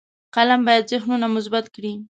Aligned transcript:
فلم 0.33 0.61
باید 0.67 0.89
ذهنونه 0.91 1.27
مثبت 1.35 1.65
کړي 1.75 1.93